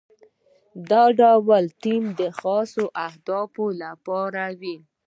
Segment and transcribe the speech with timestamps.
[0.89, 2.71] دا ډول ټیم د خاص
[3.05, 4.77] هدف لپاره وي.